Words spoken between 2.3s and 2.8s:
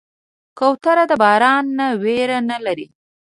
نه